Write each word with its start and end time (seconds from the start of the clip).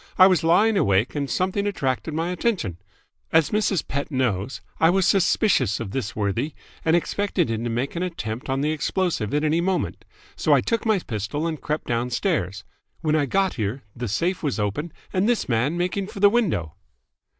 I 0.17 0.25
was 0.25 0.43
lying 0.43 0.77
awake 0.77 1.13
and 1.13 1.29
something 1.29 1.67
attracted 1.67 2.15
my 2.15 2.31
attention. 2.31 2.77
As 3.31 3.51
Mrs. 3.51 3.87
Pett 3.87 4.09
knows, 4.09 4.59
I 4.79 4.89
was 4.89 5.05
suspicious 5.05 5.79
of 5.79 5.91
this 5.91 6.15
worthy 6.15 6.55
and 6.83 6.95
expected 6.95 7.51
him 7.51 7.63
to 7.65 7.69
make 7.69 7.95
an 7.95 8.01
attempt 8.01 8.49
on 8.49 8.61
the 8.61 8.71
explosive 8.71 9.31
at 9.31 9.43
any 9.43 9.61
moment: 9.61 10.03
so 10.35 10.53
I 10.53 10.59
took 10.61 10.87
my 10.87 10.97
pistol 10.97 11.45
and 11.45 11.61
crept 11.61 11.85
downstairs. 11.85 12.63
When 13.01 13.15
I 13.15 13.27
got 13.27 13.53
here, 13.61 13.83
the 13.95 14.07
safe 14.07 14.41
was 14.41 14.59
open 14.59 14.91
and 15.13 15.29
this 15.29 15.47
man 15.47 15.77
making 15.77 16.07
for 16.07 16.19
the 16.19 16.31
window." 16.31 16.73